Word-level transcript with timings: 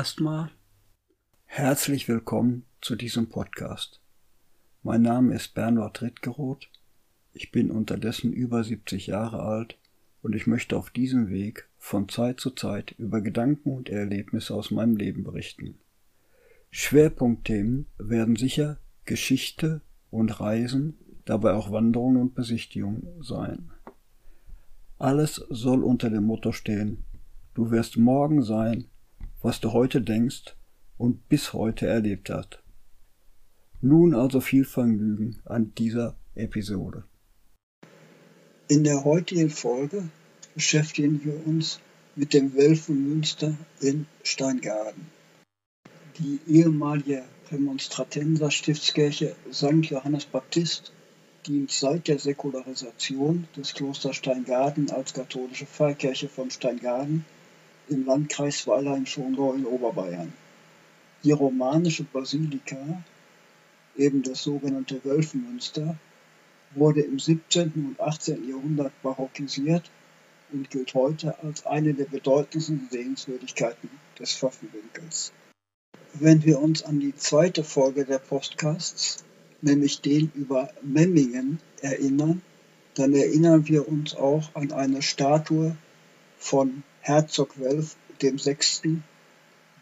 Erstmal. 0.00 0.50
Herzlich 1.44 2.08
willkommen 2.08 2.64
zu 2.80 2.96
diesem 2.96 3.28
Podcast. 3.28 4.00
Mein 4.82 5.02
Name 5.02 5.34
ist 5.34 5.52
Bernhard 5.52 6.00
Rittgeroth. 6.00 6.70
Ich 7.34 7.52
bin 7.52 7.70
unterdessen 7.70 8.32
über 8.32 8.64
70 8.64 9.08
Jahre 9.08 9.42
alt 9.42 9.76
und 10.22 10.34
ich 10.34 10.46
möchte 10.46 10.78
auf 10.78 10.88
diesem 10.88 11.28
Weg 11.28 11.68
von 11.76 12.08
Zeit 12.08 12.40
zu 12.40 12.52
Zeit 12.52 12.92
über 12.92 13.20
Gedanken 13.20 13.76
und 13.76 13.90
Erlebnisse 13.90 14.54
aus 14.54 14.70
meinem 14.70 14.96
Leben 14.96 15.22
berichten. 15.22 15.74
Schwerpunktthemen 16.70 17.84
werden 17.98 18.36
sicher 18.36 18.78
Geschichte 19.04 19.82
und 20.10 20.40
Reisen, 20.40 20.96
dabei 21.26 21.52
auch 21.52 21.72
Wanderungen 21.72 22.22
und 22.22 22.34
Besichtigungen 22.34 23.22
sein. 23.22 23.70
Alles 24.96 25.44
soll 25.50 25.84
unter 25.84 26.08
dem 26.08 26.24
Motto 26.24 26.52
stehen, 26.52 27.04
du 27.52 27.70
wirst 27.70 27.98
morgen 27.98 28.42
sein, 28.42 28.86
was 29.42 29.60
du 29.60 29.72
heute 29.72 30.02
denkst 30.02 30.56
und 30.98 31.28
bis 31.28 31.52
heute 31.52 31.86
erlebt 31.86 32.30
hast. 32.30 32.62
Nun 33.80 34.14
also 34.14 34.40
viel 34.40 34.64
Vergnügen 34.64 35.40
an 35.46 35.72
dieser 35.76 36.16
Episode. 36.34 37.04
In 38.68 38.84
der 38.84 39.04
heutigen 39.04 39.50
Folge 39.50 40.08
beschäftigen 40.54 41.24
wir 41.24 41.46
uns 41.46 41.80
mit 42.14 42.34
dem 42.34 42.54
Welfenmünster 42.54 43.56
in 43.80 44.06
Steingaden. 44.22 45.06
Die 46.18 46.38
ehemalige 46.46 47.24
Prämonstratenser 47.48 48.50
Stiftskirche 48.50 49.34
St. 49.52 49.86
Johannes 49.86 50.26
Baptist 50.26 50.92
dient 51.46 51.70
seit 51.70 52.08
der 52.08 52.18
Säkularisation 52.18 53.48
des 53.56 53.72
Klosters 53.72 54.16
Steingaden 54.16 54.90
als 54.90 55.14
katholische 55.14 55.66
Pfarrkirche 55.66 56.28
von 56.28 56.50
Steingaden 56.50 57.24
im 57.90 58.06
Landkreis 58.06 58.66
Weiler 58.66 58.96
in 58.96 59.06
Schongau 59.06 59.52
in 59.52 59.66
Oberbayern. 59.66 60.32
Die 61.24 61.32
romanische 61.32 62.04
Basilika, 62.04 63.02
eben 63.96 64.22
das 64.22 64.42
sogenannte 64.42 65.04
Wölfenmünster, 65.04 65.96
wurde 66.74 67.02
im 67.02 67.18
17. 67.18 67.72
und 67.74 68.00
18. 68.00 68.48
Jahrhundert 68.48 68.92
barockisiert 69.02 69.90
und 70.52 70.70
gilt 70.70 70.94
heute 70.94 71.38
als 71.42 71.66
eine 71.66 71.94
der 71.94 72.06
bedeutendsten 72.06 72.88
Sehenswürdigkeiten 72.90 73.90
des 74.18 74.34
Pfaffenwinkels. 74.34 75.32
Wenn 76.14 76.44
wir 76.44 76.60
uns 76.60 76.82
an 76.82 77.00
die 77.00 77.14
zweite 77.14 77.64
Folge 77.64 78.04
der 78.04 78.18
Podcasts, 78.18 79.24
nämlich 79.60 80.00
den 80.00 80.30
über 80.34 80.70
Memmingen, 80.82 81.60
erinnern, 81.82 82.42
dann 82.94 83.14
erinnern 83.14 83.66
wir 83.68 83.88
uns 83.88 84.14
auch 84.14 84.54
an 84.54 84.72
eine 84.72 85.02
Statue 85.02 85.76
von 86.38 86.82
Herzog 87.02 87.58
Welf 87.58 87.96
VI., 88.20 89.00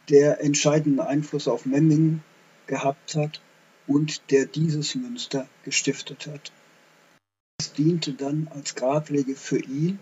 der 0.09 0.41
entscheidenden 0.41 1.01
Einfluss 1.01 1.49
auf 1.49 1.67
Memmingen 1.67 2.23
gehabt 2.69 3.17
hat 3.17 3.43
und 3.89 4.31
der 4.31 4.47
dieses 4.47 4.95
Münster 4.95 5.49
gestiftet 5.65 6.29
hat. 6.29 6.53
Es 7.61 7.73
diente 7.73 8.13
dann 8.13 8.49
als 8.55 8.77
Grablege 8.77 9.35
für 9.35 9.59
ihn 9.59 9.99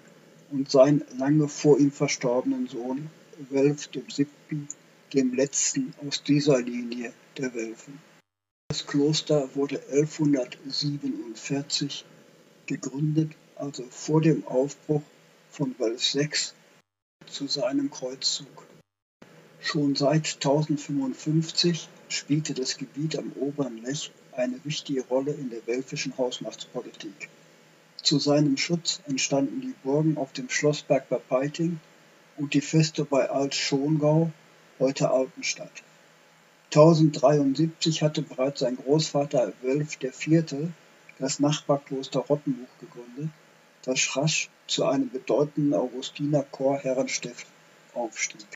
und 0.50 0.70
seinen 0.70 1.06
lange 1.16 1.48
vor 1.48 1.78
ihm 1.78 1.90
verstorbenen 1.90 2.68
Sohn 2.68 3.08
Welf 3.48 3.88
VII., 3.92 4.28
dem 5.14 5.32
letzten 5.34 5.94
aus 6.06 6.22
dieser 6.22 6.60
Linie 6.60 7.14
der 7.38 7.54
Welfen. 7.54 7.98
Das 8.68 8.86
Kloster 8.86 9.48
wurde 9.54 9.80
1147 9.90 12.04
gegründet, 12.66 13.32
also 13.54 13.84
vor 13.88 14.20
dem 14.20 14.46
Aufbruch 14.46 15.00
von 15.50 15.74
Welf 15.78 16.14
VI 16.14 16.28
zu 17.36 17.46
seinem 17.48 17.90
Kreuzzug. 17.90 18.66
Schon 19.60 19.94
seit 19.94 20.36
1055 20.36 21.86
spielte 22.08 22.54
das 22.54 22.78
Gebiet 22.78 23.18
am 23.18 23.30
oberen 23.32 23.82
Lech 23.82 24.10
eine 24.32 24.64
wichtige 24.64 25.04
Rolle 25.04 25.32
in 25.32 25.50
der 25.50 25.66
welfischen 25.66 26.16
Hausmachtspolitik. 26.16 27.28
Zu 28.02 28.18
seinem 28.18 28.56
Schutz 28.56 29.00
entstanden 29.06 29.60
die 29.60 29.74
Burgen 29.82 30.16
auf 30.16 30.32
dem 30.32 30.48
Schlossberg 30.48 31.10
bei 31.10 31.18
Peiting 31.18 31.78
und 32.38 32.54
die 32.54 32.62
Feste 32.62 33.04
bei 33.04 33.28
Alt-Schongau, 33.28 34.30
heute 34.78 35.10
Altenstadt. 35.10 35.82
1073 36.66 38.02
hatte 38.02 38.22
bereits 38.22 38.60
sein 38.60 38.76
Großvater 38.76 39.52
Wölf 39.60 40.02
IV. 40.02 40.70
das 41.18 41.38
Nachbarkloster 41.38 42.20
Rottenbuch 42.20 42.78
gegründet, 42.80 43.30
das 43.82 44.16
rasch 44.16 44.48
zu 44.66 44.84
einem 44.84 45.10
bedeutenden 45.10 45.74
Augustiner 45.74 46.42
Chorherrenstift 46.42 47.46
aufstieg. 47.94 48.46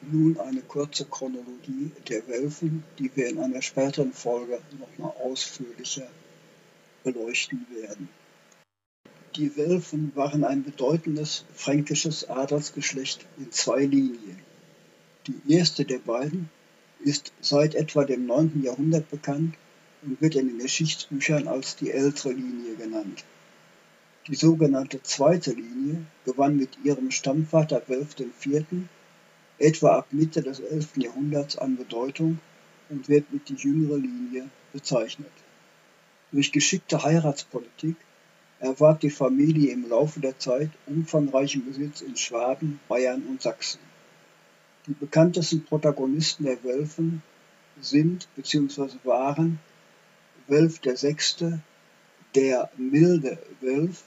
Nun 0.00 0.38
eine 0.40 0.62
kurze 0.62 1.04
Chronologie 1.04 1.92
der 2.08 2.26
Wölfen, 2.26 2.82
die 2.98 3.10
wir 3.14 3.28
in 3.28 3.38
einer 3.38 3.62
späteren 3.62 4.12
Folge 4.12 4.60
nochmal 4.78 5.12
ausführlicher 5.22 6.08
beleuchten 7.04 7.66
werden. 7.70 8.08
Die 9.36 9.56
Welfen 9.56 10.12
waren 10.14 10.44
ein 10.44 10.62
bedeutendes 10.62 11.44
fränkisches 11.54 12.28
Adelsgeschlecht 12.28 13.24
in 13.38 13.50
zwei 13.50 13.84
Linien. 13.84 14.38
Die 15.26 15.54
erste 15.54 15.84
der 15.84 16.00
beiden 16.00 16.50
ist 17.00 17.32
seit 17.40 17.74
etwa 17.74 18.04
dem 18.04 18.26
9. 18.26 18.62
Jahrhundert 18.62 19.08
bekannt 19.10 19.54
und 20.02 20.20
wird 20.20 20.34
in 20.34 20.48
den 20.48 20.58
Geschichtsbüchern 20.58 21.48
als 21.48 21.76
die 21.76 21.90
ältere 21.92 22.32
Linie 22.32 22.74
genannt. 22.74 23.24
Die 24.28 24.36
sogenannte 24.36 25.02
zweite 25.02 25.50
Linie 25.50 26.06
gewann 26.24 26.56
mit 26.56 26.78
ihrem 26.84 27.10
Stammvater 27.10 27.82
Welf 27.88 28.14
IV. 28.20 28.64
etwa 29.58 29.96
ab 29.98 30.06
Mitte 30.12 30.42
des 30.42 30.60
11. 30.60 30.98
Jahrhunderts 30.98 31.58
an 31.58 31.76
Bedeutung 31.76 32.38
und 32.88 33.08
wird 33.08 33.32
mit 33.32 33.48
die 33.48 33.56
jüngere 33.56 33.96
Linie 33.96 34.48
bezeichnet. 34.72 35.32
Durch 36.30 36.52
geschickte 36.52 37.02
Heiratspolitik 37.02 37.96
erwarb 38.60 39.00
die 39.00 39.10
Familie 39.10 39.72
im 39.72 39.88
Laufe 39.88 40.20
der 40.20 40.38
Zeit 40.38 40.70
umfangreichen 40.86 41.64
Besitz 41.64 42.00
in 42.00 42.16
Schwaben, 42.16 42.78
Bayern 42.86 43.24
und 43.24 43.42
Sachsen. 43.42 43.80
Die 44.86 44.94
bekanntesten 44.94 45.64
Protagonisten 45.64 46.44
der 46.44 46.62
Wölfen 46.62 47.24
sind 47.80 48.28
bzw. 48.36 48.88
waren 49.02 49.58
Wölf 50.46 50.80
VI., 50.84 51.58
der 52.36 52.70
milde 52.76 53.36
Wölf, 53.60 54.04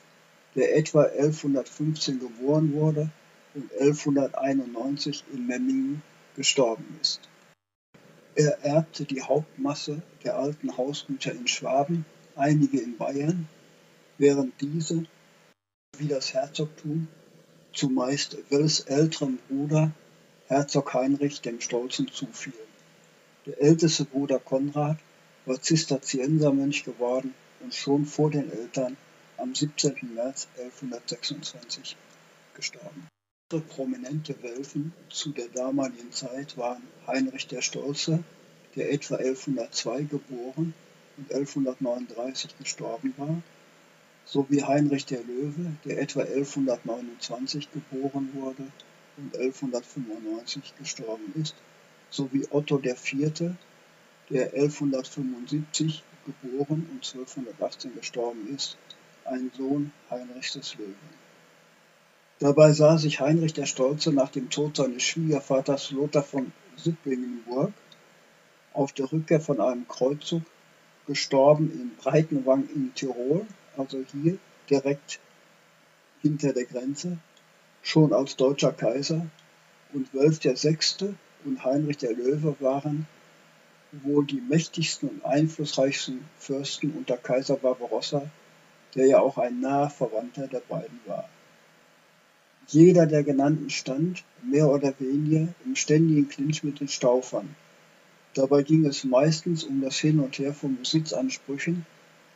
der 0.55 0.75
etwa 0.77 1.03
1115 1.03 2.19
geboren 2.19 2.73
wurde 2.73 3.09
und 3.53 3.71
1191 3.73 5.23
in 5.33 5.47
Memmingen 5.47 6.01
gestorben 6.35 6.97
ist. 7.01 7.21
Er 8.35 8.63
erbte 8.63 9.05
die 9.05 9.21
Hauptmasse 9.21 10.01
der 10.23 10.37
alten 10.37 10.77
Hausgüter 10.77 11.31
in 11.31 11.47
Schwaben, 11.47 12.05
einige 12.35 12.79
in 12.79 12.97
Bayern 12.97 13.47
während 14.17 14.59
diese, 14.61 15.05
wie 15.97 16.07
das 16.07 16.33
Herzogtum, 16.33 17.07
zumeist 17.73 18.37
Wels 18.49 18.81
älterem 18.81 19.39
Bruder 19.47 19.91
Herzog 20.47 20.93
Heinrich 20.93 21.41
dem 21.41 21.59
Stolzen 21.59 22.07
zufielen. 22.09 22.55
Der 23.45 23.61
älteste 23.61 24.05
Bruder 24.05 24.39
Konrad 24.39 24.97
war 25.45 25.61
Zisterziensermönch 25.61 26.83
geworden 26.83 27.33
und 27.61 27.73
schon 27.73 28.05
vor 28.05 28.31
den 28.31 28.51
Eltern 28.51 28.97
am 29.37 29.53
17. 29.53 30.13
März 30.13 30.47
1126 30.57 31.95
gestorben. 32.53 33.07
Andere 33.51 33.67
prominente 33.69 34.35
Welfen 34.41 34.93
zu 35.09 35.31
der 35.31 35.47
damaligen 35.49 36.11
Zeit 36.11 36.57
waren 36.57 36.81
Heinrich 37.05 37.47
der 37.47 37.61
Stolze, 37.61 38.23
der 38.75 38.91
etwa 38.91 39.15
1102 39.15 40.03
geboren 40.03 40.73
und 41.17 41.31
1139 41.31 42.57
gestorben 42.57 43.13
war, 43.17 43.41
sowie 44.25 44.63
Heinrich 44.63 45.05
der 45.05 45.23
Löwe, 45.23 45.75
der 45.85 46.01
etwa 46.01 46.21
1129 46.21 47.71
geboren 47.71 48.31
wurde 48.33 48.63
und 49.17 49.35
1195 49.37 50.73
gestorben 50.77 51.33
ist, 51.35 51.55
sowie 52.09 52.47
Otto 52.49 52.81
IV., 52.83 53.51
der 54.31 54.53
1175 54.53 56.03
geboren 56.25 56.89
und 56.91 57.05
1218 57.05 57.93
gestorben 57.93 58.53
ist, 58.55 58.77
ein 59.25 59.51
Sohn 59.55 59.91
Heinrichs 60.09 60.53
des 60.53 60.75
Löwen. 60.75 60.95
Dabei 62.39 62.71
sah 62.73 62.97
sich 62.97 63.19
Heinrich 63.19 63.53
der 63.53 63.65
Stolze 63.65 64.11
nach 64.11 64.29
dem 64.29 64.49
Tod 64.49 64.77
seines 64.77 65.03
Schwiegervaters 65.03 65.91
Lothar 65.91 66.23
von 66.23 66.51
Sipplingenburg 66.75 67.71
auf 68.73 68.91
der 68.91 69.11
Rückkehr 69.11 69.39
von 69.39 69.61
einem 69.61 69.87
Kreuzzug 69.87 70.43
gestorben 71.07 71.71
in 71.71 71.95
Breitenwang 71.95 72.67
in 72.73 72.93
Tirol 72.93 73.45
also 73.77 74.03
hier 74.11 74.37
direkt 74.69 75.19
hinter 76.21 76.53
der 76.53 76.65
Grenze, 76.65 77.17
schon 77.83 78.13
als 78.13 78.35
deutscher 78.35 78.71
Kaiser 78.71 79.27
und 79.93 80.13
Wölf 80.13 80.43
VI. 80.43 81.15
und 81.43 81.63
Heinrich 81.63 81.97
der 81.97 82.13
Löwe 82.13 82.55
waren 82.59 83.07
wohl 83.91 84.25
die 84.25 84.41
mächtigsten 84.41 85.09
und 85.09 85.25
einflussreichsten 85.25 86.25
Fürsten 86.37 86.91
unter 86.91 87.17
Kaiser 87.17 87.55
Barbarossa, 87.55 88.29
der 88.95 89.07
ja 89.07 89.19
auch 89.19 89.37
ein 89.37 89.59
naher 89.59 89.89
Verwandter 89.89 90.47
der 90.47 90.61
beiden 90.61 90.99
war. 91.05 91.29
Jeder 92.67 93.05
der 93.05 93.23
genannten 93.23 93.69
stand, 93.69 94.23
mehr 94.41 94.67
oder 94.69 94.93
weniger, 94.99 95.47
im 95.65 95.75
ständigen 95.75 96.27
Clinch 96.29 96.63
mit 96.63 96.79
den 96.79 96.87
Staufern. 96.87 97.55
Dabei 98.33 98.63
ging 98.63 98.85
es 98.85 99.03
meistens 99.03 99.63
um 99.63 99.81
das 99.81 99.97
Hin 99.97 100.19
und 100.19 100.39
Her 100.39 100.53
von 100.53 100.75
Besitzansprüchen, 100.77 101.85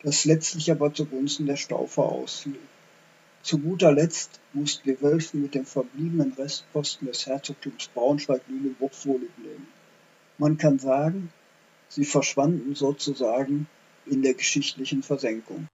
das 0.04 0.26
letztlich 0.26 0.72
aber 0.72 0.94
zugunsten 0.94 1.46
der 1.46 1.58
Staufer 1.58 2.04
ausfiel. 2.04 2.60
Zu 3.42 3.58
guter 3.58 3.92
Letzt 3.92 4.40
mussten 4.54 4.90
die 4.90 5.02
Wölfen 5.02 5.42
mit 5.42 5.56
dem 5.56 5.66
verbliebenen 5.66 6.34
Restposten 6.34 7.08
des 7.08 7.26
Herzogtums 7.26 7.90
Braunschweig-Lüneburg 7.94 8.94
vorlieb 8.94 9.38
nehmen. 9.38 9.68
Man 10.38 10.58
kann 10.58 10.78
sagen, 10.78 11.32
sie 11.88 12.06
verschwanden 12.06 12.76
sozusagen 12.76 13.68
in 14.06 14.22
der 14.22 14.36
geschichtlichen 14.36 15.04
Versenkung. 15.04 15.68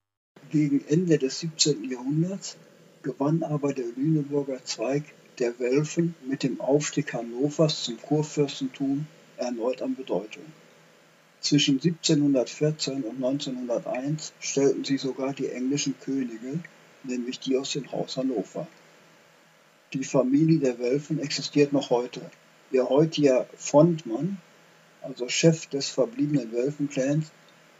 Gegen 0.51 0.85
Ende 0.87 1.17
des 1.17 1.39
17. 1.39 1.89
Jahrhunderts 1.89 2.57
gewann 3.03 3.43
aber 3.43 3.73
der 3.73 3.85
Lüneburger 3.95 4.63
Zweig 4.63 5.03
der 5.39 5.59
Welfen 5.59 6.15
mit 6.25 6.43
dem 6.43 6.61
Aufstieg 6.61 7.13
Hannovers 7.13 7.83
zum 7.83 8.01
Kurfürstentum 8.01 9.07
erneut 9.37 9.81
an 9.81 9.95
Bedeutung. 9.95 10.43
Zwischen 11.41 11.75
1714 11.75 13.03
und 13.03 13.23
1901 13.23 14.33
stellten 14.39 14.83
sie 14.83 14.97
sogar 14.97 15.33
die 15.33 15.49
englischen 15.49 15.95
Könige 15.99 16.59
nämlich 17.07 17.39
die 17.39 17.57
aus 17.57 17.71
dem 17.73 17.91
Haus 17.91 18.17
Hannover. 18.17 18.67
Die 19.93 20.03
Familie 20.03 20.59
der 20.59 20.79
Wölfen 20.79 21.19
existiert 21.19 21.73
noch 21.73 21.89
heute. 21.89 22.21
Ihr 22.71 22.89
heutiger 22.89 23.47
Frontmann, 23.55 24.37
also 25.01 25.29
Chef 25.29 25.67
des 25.67 25.89
verbliebenen 25.89 26.51
Wölfenclans, 26.51 27.31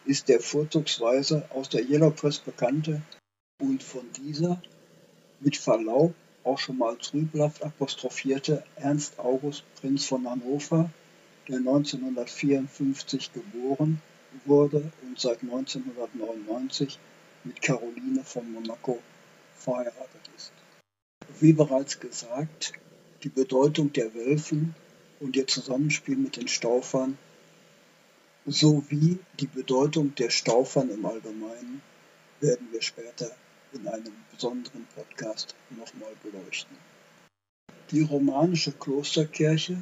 ist 0.06 0.30
der 0.30 0.40
vorzugsweise 0.40 1.48
aus 1.52 1.69
der 1.69 1.84
Yellow 1.90 2.12
Press 2.12 2.40
bekannte 2.40 3.02
und 3.60 3.81
von 3.81 4.06
dieser 4.13 4.62
mit 5.40 5.57
Verlaub 5.57 6.13
auch 6.44 6.60
schon 6.60 6.78
mal 6.78 6.96
trübelhaft 6.98 7.63
apostrophierte 7.63 8.63
Ernst 8.75 9.18
August 9.19 9.63
Prinz 9.75 10.06
von 10.06 10.30
Hannover, 10.30 10.92
der 11.48 11.57
1954 11.57 13.34
geboren 13.34 14.02
wurde 14.46 14.92
und 15.04 15.19
seit 15.19 15.42
1999 15.42 17.00
mit 17.44 17.62
Caroline 17.62 18.24
von 18.24 18.52
Monaco 18.52 19.00
verheiratet 19.57 20.30
ist. 20.36 20.52
Wie 21.40 21.54
bereits 21.54 22.00
gesagt, 22.00 22.74
die 23.24 23.30
Bedeutung 23.30 23.92
der 23.94 24.13
Wölfen 24.13 24.75
und 25.19 25.36
ihr 25.36 25.48
Zusammenspiel 25.48 26.18
mit 26.18 26.38
den 26.38 26.48
Staufern 26.48 27.18
sowie 28.45 29.18
die 29.39 29.47
Bedeutung 29.47 30.13
der 30.15 30.30
Staufern 30.30 30.89
im 30.89 31.06
Allgemeinen 31.06 31.81
werden 32.39 32.68
wir 32.71 32.81
später 32.81 33.31
in 33.74 33.88
einem 33.88 34.13
besonderen 34.31 34.86
Podcast 34.95 35.56
nochmal 35.71 36.13
beleuchten. 36.21 36.77
Die 37.92 38.01
romanische 38.01 38.71
Klosterkirche, 38.71 39.77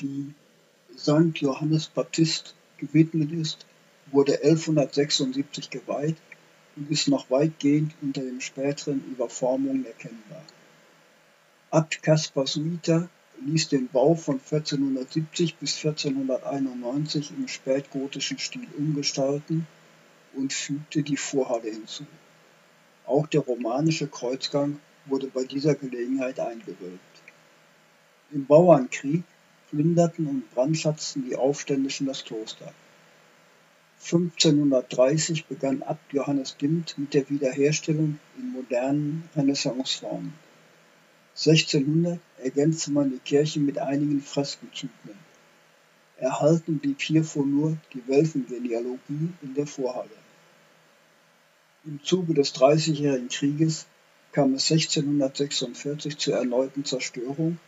die 0.00 0.34
St. 0.96 1.36
Johannes 1.36 1.86
Baptist 1.88 2.54
gewidmet 2.78 3.32
ist, 3.32 3.66
wurde 4.10 4.42
1176 4.42 5.70
geweiht 5.70 6.16
und 6.76 6.90
ist 6.90 7.08
noch 7.08 7.30
weitgehend 7.30 7.94
unter 8.02 8.22
den 8.22 8.40
späteren 8.40 9.04
Überformungen 9.10 9.86
erkennbar. 9.86 10.42
Abt 11.70 12.02
Caspar 12.02 12.46
Suita 12.46 13.08
ließ 13.46 13.68
den 13.68 13.88
Bau 13.88 14.14
von 14.14 14.34
1470 14.36 15.56
bis 15.56 15.76
1491 15.76 17.32
im 17.36 17.48
spätgotischen 17.48 18.38
Stil 18.38 18.66
umgestalten 18.76 19.66
und 20.34 20.52
fügte 20.52 21.02
die 21.02 21.16
Vorhalle 21.16 21.70
hinzu. 21.70 22.06
Auch 23.06 23.26
der 23.26 23.40
romanische 23.40 24.06
Kreuzgang 24.06 24.78
wurde 25.06 25.26
bei 25.28 25.44
dieser 25.44 25.74
Gelegenheit 25.74 26.38
eingewölbt. 26.38 27.00
Im 28.32 28.46
Bauernkrieg 28.46 29.24
plünderten 29.70 30.26
und 30.26 30.50
brandschatzten 30.54 31.24
die 31.24 31.36
Aufständischen 31.36 32.06
das 32.06 32.24
Kloster. 32.24 32.72
1530 34.02 35.46
begann 35.46 35.82
Abt 35.82 36.12
Johannes 36.12 36.56
Dimt 36.56 36.96
mit 36.96 37.12
der 37.12 37.28
Wiederherstellung 37.28 38.18
in 38.38 38.52
modernen 38.52 39.28
Renaissanceformen. 39.36 40.32
1600 41.36 42.18
ergänzte 42.42 42.90
man 42.90 43.10
die 43.10 43.18
Kirche 43.18 43.60
mit 43.60 43.78
einigen 43.78 44.20
Freskenzyklen. 44.20 45.18
Erhalten 46.18 46.78
blieb 46.78 47.00
hiervon 47.00 47.50
nur 47.50 47.76
die 47.94 48.06
Welfengenealogie 48.06 49.32
in 49.42 49.54
der 49.54 49.66
Vorhalle. 49.66 50.10
Im 51.86 51.98
Zuge 52.04 52.34
des 52.34 52.52
Dreißigjährigen 52.52 53.28
Krieges 53.28 53.86
kam 54.32 54.54
es 54.54 54.70
1646 54.70 56.18
zur 56.18 56.36
erneuten 56.36 56.84
Zerstörung. 56.84 57.58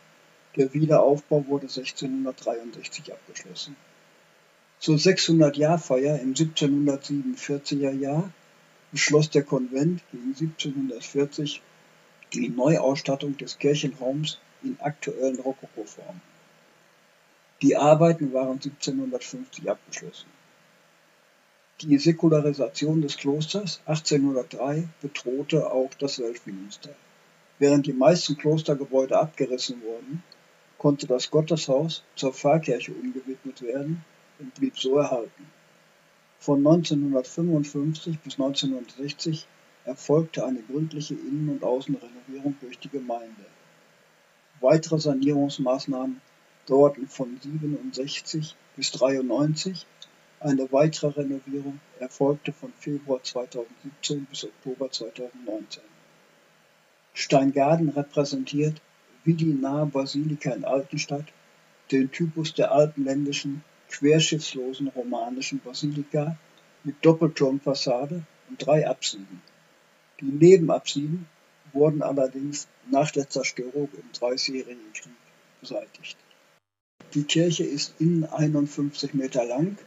Der 0.55 0.71
Wiederaufbau 0.73 1.45
wurde 1.47 1.63
1663 1.63 3.11
abgeschlossen. 3.11 3.75
Zur 4.79 4.97
600-Jahr-Feier 4.97 6.19
im 6.19 6.35
1747er 6.35 7.91
Jahr 7.91 8.31
beschloss 8.91 9.31
der 9.31 9.43
Konvent 9.43 10.01
gegen 10.11 10.35
1740 10.35 11.61
die 12.33 12.49
Neuausstattung 12.49 13.35
des 13.37 13.57
Kirchenraums 13.57 14.39
in 14.63 14.77
aktuellen 14.79 15.39
Rokokoformen. 15.39 16.21
Die 17.61 17.77
Arbeiten 17.77 18.33
waren 18.33 18.59
1750 18.59 19.69
abgeschlossen. 19.69 20.27
Die 21.81 21.97
Säkularisation 21.97 23.01
des 23.01 23.17
Klosters 23.17 23.81
1803 23.85 24.87
bedrohte 25.01 25.71
auch 25.71 25.89
das 25.99 26.19
Weltmünster. 26.19 26.91
Während 27.59 27.85
die 27.85 27.93
meisten 27.93 28.37
Klostergebäude 28.37 29.17
abgerissen 29.19 29.81
wurden, 29.81 30.23
konnte 30.77 31.07
das 31.07 31.31
Gotteshaus 31.31 32.03
zur 32.15 32.33
Pfarrkirche 32.33 32.91
umgewidmet 32.91 33.61
werden 33.61 34.03
und 34.39 34.53
blieb 34.55 34.77
so 34.77 34.97
erhalten. 34.97 35.45
Von 36.39 36.59
1955 36.59 38.19
bis 38.19 38.33
1960 38.33 39.47
erfolgte 39.85 40.45
eine 40.45 40.61
gründliche 40.61 41.13
Innen- 41.13 41.49
und 41.49 41.63
Außenrenovierung 41.63 42.57
durch 42.59 42.79
die 42.79 42.89
Gemeinde. 42.89 43.45
Weitere 44.63 44.97
Sanierungsmaßnahmen 44.97 46.21
dauerten 46.67 47.09
von 47.09 47.37
67 47.37 48.55
bis 48.77 48.91
93. 48.91 49.85
Eine 50.39 50.71
weitere 50.71 51.07
Renovierung 51.07 51.81
erfolgte 51.99 52.53
von 52.53 52.71
Februar 52.79 53.21
2017 53.21 54.23
bis 54.23 54.45
Oktober 54.45 54.89
2019. 54.89 55.83
Steingaden 57.13 57.89
repräsentiert, 57.89 58.79
wie 59.25 59.33
die 59.33 59.53
nahe 59.53 59.85
Basilika 59.85 60.51
in 60.51 60.63
Altenstadt, 60.63 61.25
den 61.91 62.09
Typus 62.13 62.53
der 62.53 62.71
alpenländischen 62.71 63.65
querschiffslosen 63.89 64.87
romanischen 64.87 65.59
Basilika 65.59 66.37
mit 66.85 66.95
Doppelturmfassade 67.01 68.23
und 68.49 68.65
drei 68.65 68.87
Apsiden. 68.87 69.41
Die 70.21 70.25
Nebenapsiden 70.25 71.27
wurden 71.73 72.01
allerdings 72.01 72.67
nach 72.89 73.11
der 73.11 73.29
Zerstörung 73.29 73.89
im 73.93 74.11
Dreißigjährigen 74.13 74.93
Krieg 74.93 75.13
beseitigt. 75.59 76.17
Die 77.13 77.23
Kirche 77.23 77.63
ist 77.63 77.93
innen 77.99 78.25
51 78.25 79.13
Meter 79.13 79.45
lang, 79.45 79.77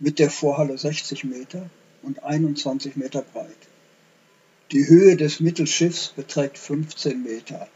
mit 0.00 0.18
der 0.18 0.30
Vorhalle 0.30 0.76
60 0.76 1.24
Meter 1.24 1.70
und 2.02 2.22
21 2.24 2.96
Meter 2.96 3.22
breit. 3.22 3.68
Die 4.72 4.88
Höhe 4.88 5.16
des 5.16 5.40
Mittelschiffs 5.40 6.08
beträgt 6.08 6.58
15 6.58 7.22
Meter. 7.22 7.68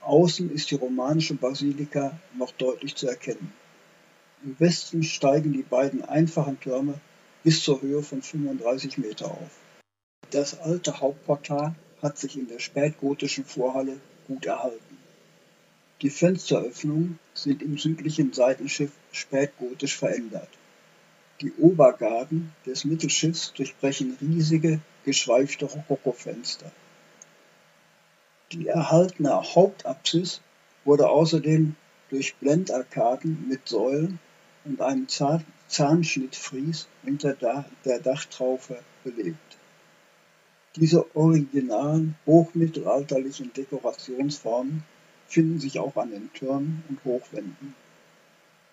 Außen 0.00 0.50
ist 0.50 0.70
die 0.70 0.76
romanische 0.76 1.34
Basilika 1.34 2.18
noch 2.38 2.52
deutlich 2.52 2.94
zu 2.94 3.08
erkennen. 3.08 3.52
Im 4.42 4.58
Westen 4.58 5.02
steigen 5.02 5.52
die 5.52 5.62
beiden 5.62 6.02
einfachen 6.02 6.60
Türme 6.60 7.00
bis 7.42 7.62
zur 7.62 7.82
Höhe 7.82 8.02
von 8.02 8.22
35 8.22 8.98
Meter 8.98 9.26
auf. 9.30 9.50
Das 10.30 10.58
alte 10.60 11.00
Hauptportal 11.00 11.74
hat 12.04 12.18
sich 12.18 12.36
in 12.36 12.46
der 12.46 12.60
spätgotischen 12.60 13.44
Vorhalle 13.46 13.98
gut 14.28 14.44
erhalten. 14.44 14.98
Die 16.02 16.10
Fensteröffnungen 16.10 17.18
sind 17.32 17.62
im 17.62 17.78
südlichen 17.78 18.34
Seitenschiff 18.34 18.92
spätgotisch 19.10 19.96
verändert. 19.96 20.50
Die 21.40 21.52
Obergaden 21.54 22.52
des 22.66 22.84
Mittelschiffs 22.84 23.54
durchbrechen 23.54 24.18
riesige, 24.20 24.80
geschweifte 25.04 25.64
Rokokofenster. 25.64 26.70
Die 28.52 28.68
erhaltene 28.68 29.54
Hauptapsis 29.54 30.42
wurde 30.84 31.08
außerdem 31.08 31.74
durch 32.10 32.36
Blendarkaden 32.36 33.48
mit 33.48 33.66
Säulen 33.66 34.20
und 34.64 34.80
einem 34.82 35.08
Zahnschnittfries 35.68 36.86
unter 37.02 37.32
der 37.32 37.98
Dachtraufe 38.00 38.78
belebt. 39.02 39.56
Diese 40.76 41.14
originalen 41.14 42.16
hochmittelalterlichen 42.26 43.52
Dekorationsformen 43.52 44.82
finden 45.28 45.60
sich 45.60 45.78
auch 45.78 45.96
an 45.96 46.10
den 46.10 46.32
Türmen 46.32 46.82
und 46.88 47.04
Hochwänden. 47.04 47.74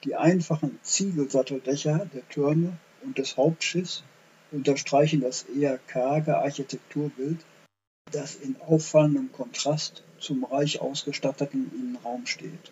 Die 0.03 0.15
einfachen 0.15 0.79
Ziegelsatteldächer 0.81 2.10
der 2.13 2.27
Türme 2.29 2.77
und 3.03 3.17
des 3.17 3.38
Hauptschiffs 3.38 4.03
unterstreichen 4.51 5.22
das 5.22 5.43
eher 5.43 5.77
karge 5.77 6.38
Architekturbild 6.38 7.38
das 8.12 8.36
in 8.36 8.55
auffallendem 8.62 9.31
Kontrast 9.31 10.03
zum 10.20 10.43
reich 10.43 10.81
ausgestatteten 10.81 11.72
Innenraum 11.74 12.25
steht. 12.25 12.72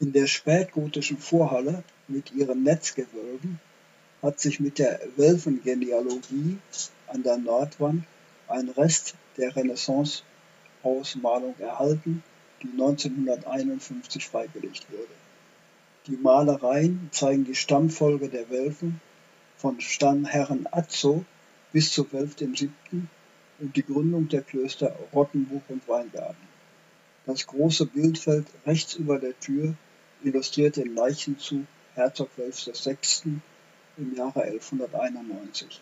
In 0.00 0.12
der 0.12 0.26
spätgotischen 0.26 1.18
Vorhalle 1.18 1.82
mit 2.06 2.32
ihren 2.32 2.62
Netzgewölben 2.62 3.58
hat 4.22 4.40
sich 4.40 4.60
mit 4.60 4.78
der 4.78 5.00
Welfengenealogie 5.16 6.58
an 7.08 7.22
der 7.22 7.38
Nordwand 7.38 8.04
ein 8.48 8.68
Rest 8.70 9.14
der 9.36 9.54
Renaissance-Ausmalung 9.54 11.54
erhalten, 11.58 12.22
die 12.62 12.70
1951 12.70 14.26
freigelegt 14.26 14.86
wurde. 14.90 15.06
Die 16.06 16.16
Malereien 16.16 17.08
zeigen 17.12 17.44
die 17.44 17.54
Stammfolge 17.54 18.28
der 18.28 18.48
Welfen 18.50 19.00
von 19.56 19.80
Stammherren 19.80 20.66
Azzo 20.70 21.24
bis 21.72 21.92
zu 21.92 22.10
Welf 22.12 22.40
VII. 22.40 22.70
und 23.58 23.76
die 23.76 23.82
Gründung 23.82 24.28
der 24.28 24.42
Klöster 24.42 24.96
Rottenbuch 25.12 25.62
und 25.68 25.86
Weingarten. 25.88 26.46
Das 27.26 27.46
große 27.46 27.86
Bildfeld 27.86 28.46
rechts 28.66 28.94
über 28.94 29.18
der 29.18 29.38
Tür 29.40 29.74
illustriert 30.22 30.76
den 30.76 30.94
Leichenzug 30.94 31.66
Herzog 31.94 32.30
Welfs 32.36 32.66
VI. 32.66 33.40
Im 33.96 34.14
Jahre 34.14 34.42
1191. 34.42 35.80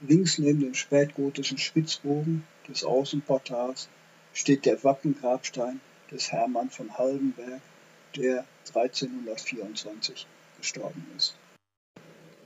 Links 0.00 0.38
neben 0.38 0.60
dem 0.60 0.74
spätgotischen 0.74 1.58
Spitzbogen 1.58 2.44
des 2.68 2.84
Außenportals 2.84 3.88
steht 4.32 4.64
der 4.64 4.82
Wappengrabstein 4.82 5.80
des 6.10 6.32
Hermann 6.32 6.70
von 6.70 6.96
Haldenberg, 6.96 7.60
der 8.16 8.44
1324 8.74 10.26
gestorben 10.58 11.06
ist. 11.16 11.34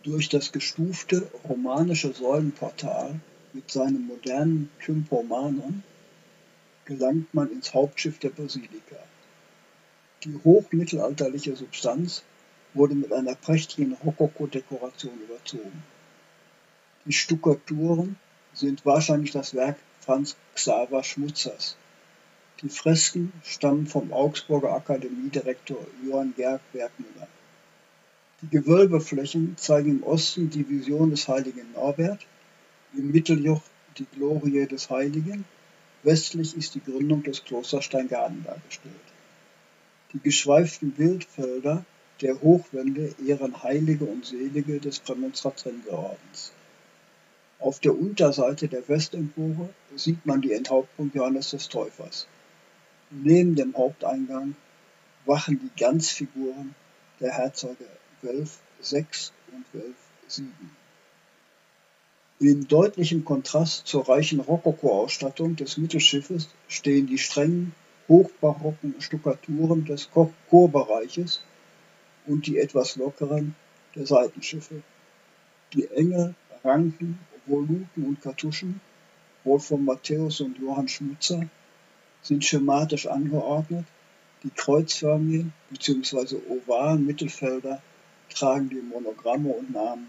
Durch 0.03 0.29
das 0.29 0.53
gestufte 0.53 1.31
romanische 1.49 2.13
Säulenportal 2.13 3.21
mit 3.53 3.71
seinem 3.71 4.07
modernen 4.07 4.71
Tympomanon 4.85 5.83
gelangt 6.85 7.33
man 7.33 7.51
ins 7.51 7.73
Hauptschiff 7.73 8.19
der 8.19 8.31
Basilika. 8.31 8.97
Die 10.25 10.39
hochmittelalterliche 10.45 11.57
Substanz 11.57 12.23
wurde 12.75 12.95
mit 12.95 13.13
einer 13.13 13.35
prächtigen 13.35 13.97
Rokoko-Dekoration 14.05 15.19
überzogen. 15.21 15.83
Die 17.07 17.13
Stuckaturen 17.13 18.17
sind 18.53 18.85
wahrscheinlich 18.85 19.31
das 19.31 19.55
Werk 19.55 19.77
Franz 20.01 20.37
Xaver 20.55 21.03
Schmutzers. 21.03 21.77
Die 22.63 22.69
Fresken 22.69 23.33
stammen 23.43 23.87
vom 23.87 24.13
Augsburger 24.13 24.75
Akademiedirektor 24.75 25.87
Johann 26.05 26.35
Georg 26.37 26.61
Bergmüller. 26.73 27.29
Die 28.43 28.49
Gewölbeflächen 28.49 29.57
zeigen 29.57 29.91
im 29.91 30.03
Osten 30.03 30.51
die 30.51 30.69
Vision 30.69 31.11
des 31.11 31.29
heiligen 31.29 31.73
Norbert, 31.73 32.27
im 32.97 33.11
Mitteljoch 33.11 33.63
die 33.99 34.07
Glorie 34.07 34.67
des 34.67 34.91
Heiligen, 34.91 35.45
westlich 36.03 36.57
ist 36.57 36.75
die 36.75 36.83
Gründung 36.83 37.23
des 37.23 37.45
Klosters 37.45 37.85
Steingaden 37.85 38.45
dargestellt. 38.45 38.95
Die 40.13 40.21
geschweiften 40.21 40.93
Bildfelder 40.93 41.85
der 42.21 42.41
Hochwände 42.41 43.15
ehren 43.27 43.63
Heilige 43.63 44.05
und 44.05 44.25
Selige 44.25 44.79
des 44.79 45.01
Prämonstratenserordens. 45.01 46.53
Auf 47.59 47.81
der 47.81 47.99
Unterseite 47.99 48.69
der 48.69 48.89
Westempore 48.89 49.71
sieht 49.97 50.25
man 50.27 50.41
die 50.41 50.53
Enthauptung 50.53 51.11
Johannes 51.15 51.51
des 51.51 51.69
Täufers. 51.69 52.27
Neben 53.11 53.55
dem 53.55 53.77
Haupteingang 53.77 54.55
wachen 55.25 55.59
die 55.61 55.81
Ganzfiguren 55.81 56.75
der 57.21 57.33
Herzöge 57.33 57.87
Welf 58.23 58.59
VI 58.81 59.07
und 59.53 59.65
Welf 59.73 59.97
VII. 60.29 60.47
In 62.41 62.67
deutlichem 62.69 63.25
Kontrast 63.25 63.87
zur 63.87 64.09
reichen 64.09 64.41
Rokoko-Ausstattung 64.41 65.57
des 65.57 65.79
Mittelschiffes 65.79 66.49
stehen 66.69 67.07
die 67.07 67.19
strengen, 67.19 67.75
hochbarocken 68.09 68.97
Stuckaturen 69.01 69.85
des 69.85 70.11
Chorbereiches 70.51 71.41
und 72.27 72.47
die 72.47 72.59
etwas 72.59 72.97
lockeren 72.97 73.55
der 73.95 74.07
Seitenschiffe. 74.07 74.83
Die 75.73 75.89
Engel, 75.91 76.35
Ranken, 76.63 77.19
Voluten 77.47 78.05
und 78.05 78.23
Kartuschen, 78.23 78.81
wohl 79.45 79.61
von 79.61 79.85
Matthäus 79.85 80.41
und 80.41 80.59
Johann 80.59 80.89
Schmutzer, 80.89 81.49
sind 82.23 82.45
schematisch 82.45 83.07
angeordnet. 83.07 83.85
Die 84.43 84.51
kreuzförmigen 84.51 85.53
bzw. 85.71 86.37
ovalen 86.49 87.07
Mittelfelder 87.07 87.83
tragen 88.31 88.69
die 88.69 88.81
Monogramme 88.81 89.51
und 89.51 89.73
Namen 89.73 90.09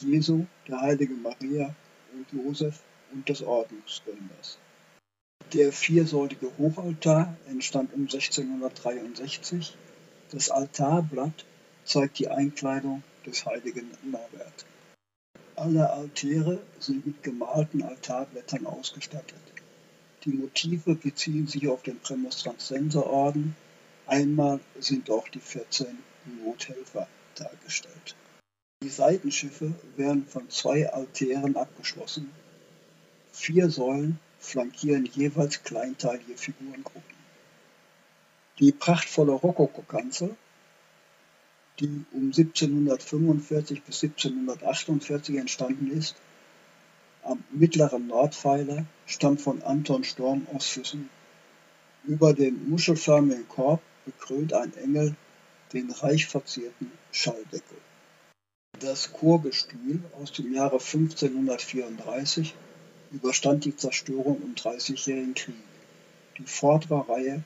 Jesu, 0.00 0.46
der 0.68 0.80
Heilige 0.80 1.14
Maria 1.14 1.74
und 2.12 2.26
Josef 2.32 2.82
und 3.12 3.28
des 3.28 3.42
Ordnungsgründers. 3.42 4.58
Der 5.52 5.72
viersäulige 5.72 6.50
Hochaltar 6.58 7.36
entstand 7.48 7.94
um 7.94 8.02
1663. 8.02 9.76
Das 10.32 10.50
Altarblatt 10.50 11.44
zeigt 11.84 12.18
die 12.18 12.28
Einkleidung 12.28 13.04
des 13.24 13.46
heiligen 13.46 13.90
Norbert. 14.02 14.66
Alle 15.54 15.90
Altäre 15.90 16.60
sind 16.80 17.06
mit 17.06 17.22
gemalten 17.22 17.82
Altarblättern 17.82 18.66
ausgestattet. 18.66 19.40
Die 20.24 20.30
Motive 20.30 20.96
beziehen 20.96 21.46
sich 21.46 21.68
auf 21.68 21.82
den 21.82 22.00
Prämonstratenserorden. 22.00 23.54
Einmal 24.06 24.58
sind 24.80 25.08
auch 25.10 25.28
die 25.28 25.40
14 25.40 25.86
Nothelfer 26.44 27.06
dargestellt. 27.36 28.16
Die 28.82 28.88
Seitenschiffe 28.88 29.72
werden 29.96 30.26
von 30.26 30.50
zwei 30.50 30.92
Altären 30.92 31.56
abgeschlossen. 31.56 32.30
Vier 33.32 33.70
Säulen 33.70 34.18
flankieren 34.38 35.06
jeweils 35.06 35.62
kleinteilige 35.62 36.36
Figurengruppen. 36.36 37.15
Die 38.58 38.72
prachtvolle 38.72 39.32
Rokokokanzel, 39.32 40.34
die 41.78 42.04
um 42.12 42.32
1745 42.32 43.82
bis 43.82 44.02
1748 44.02 45.36
entstanden 45.36 45.90
ist, 45.90 46.16
am 47.22 47.44
mittleren 47.50 48.06
Nordpfeiler 48.06 48.86
stammt 49.04 49.42
von 49.42 49.62
Anton 49.62 50.04
Storm 50.04 50.46
aus 50.54 50.68
Füssen. 50.68 51.10
Über 52.04 52.32
dem 52.32 52.70
muschelförmigen 52.70 53.46
Korb 53.48 53.82
bekrönt 54.06 54.54
ein 54.54 54.74
Engel 54.76 55.16
den 55.74 55.90
reich 55.90 56.26
verzierten 56.26 56.92
Schalldeckel. 57.12 57.76
Das 58.78 59.12
Chorgestühl 59.12 60.00
aus 60.20 60.32
dem 60.32 60.54
Jahre 60.54 60.78
1534 60.78 62.54
überstand 63.12 63.64
die 63.64 63.76
Zerstörung 63.76 64.40
im 64.42 64.54
Dreißigjährigen 64.54 65.34
Krieg. 65.34 65.54
Die 66.38 66.44
vordere 66.44 67.08
Reihe 67.08 67.42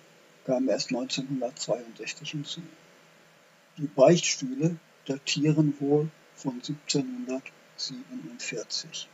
kam 0.51 0.69
erst 0.69 0.89
1962 0.89 2.31
hinzu. 2.33 2.61
Die 3.79 3.87
Beichtstühle 3.87 4.75
datieren 5.07 5.75
wohl 5.79 6.11
von 6.35 6.55
1747. 6.55 9.09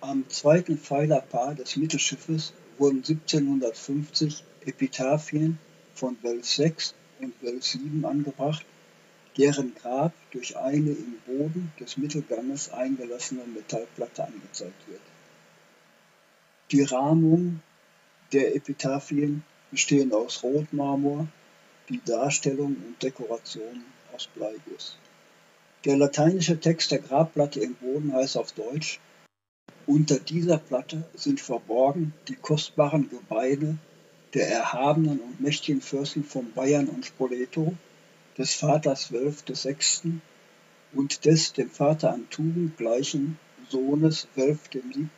Am 0.00 0.30
zweiten 0.30 0.78
Pfeilerpaar 0.78 1.56
des 1.56 1.74
Mittelschiffes 1.74 2.52
wurden 2.78 2.98
1750 2.98 4.44
Epitaphien 4.64 5.58
von 5.96 6.16
Welf 6.22 6.46
6 6.46 6.94
und 7.18 7.34
Welf 7.42 7.64
7 7.64 8.04
angebracht, 8.04 8.64
deren 9.36 9.74
Grab 9.74 10.12
durch 10.30 10.56
eine 10.56 10.92
im 10.92 11.18
Boden 11.26 11.72
des 11.80 11.96
Mittelganges 11.96 12.70
eingelassene 12.70 13.42
Metallplatte 13.42 14.24
angezeigt 14.24 14.86
wird. 14.86 15.02
Die 16.70 16.82
Rahmung 16.82 17.60
der 18.32 18.54
Epitaphien 18.54 19.42
bestehen 19.70 20.12
aus 20.12 20.42
Rotmarmor, 20.42 21.28
die 21.88 22.00
Darstellung 22.04 22.76
und 22.86 23.02
Dekoration 23.02 23.84
aus 24.14 24.28
Bleiguss. 24.34 24.96
Der 25.84 25.96
lateinische 25.96 26.58
Text 26.58 26.90
der 26.90 26.98
Grabplatte 26.98 27.60
im 27.60 27.74
Boden 27.74 28.12
heißt 28.12 28.36
auf 28.36 28.52
Deutsch 28.52 29.00
unter 29.88 30.18
dieser 30.18 30.58
Platte 30.58 31.08
sind 31.14 31.40
verborgen 31.40 32.12
die 32.28 32.34
kostbaren 32.34 33.08
Gebeine 33.08 33.78
der 34.34 34.46
erhabenen 34.46 35.18
und 35.18 35.40
mächtigen 35.40 35.80
Fürsten 35.80 36.24
von 36.24 36.52
Bayern 36.52 36.88
und 36.88 37.06
Spoleto, 37.06 37.74
des 38.36 38.52
Vaters 38.52 39.12
Wölf 39.12 39.42
VI. 39.48 40.20
und 40.92 41.24
des 41.24 41.54
dem 41.54 41.70
Vater 41.70 42.12
an 42.12 42.28
Tugend 42.28 42.76
gleichen 42.76 43.38
Sohnes 43.70 44.28
Wölf 44.34 44.68
VII., 44.70 45.08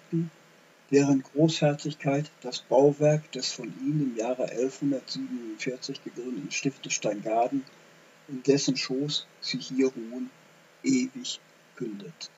deren 0.91 1.23
Großherzigkeit 1.23 2.31
das 2.43 2.61
Bauwerk 2.61 3.31
des 3.33 3.53
von 3.53 3.69
ihm 3.81 4.03
im 4.03 4.17
Jahre 4.17 4.51
1147 4.51 6.03
gegründeten 6.03 6.51
Stiftes 6.51 6.93
Steingaden, 6.93 7.65
in 8.29 8.43
dessen 8.43 8.77
Schoß 8.77 9.27
sie 9.41 9.59
hier 9.59 9.89
ruhen, 9.89 10.31
ewig 10.83 11.41
kündet. 11.77 12.31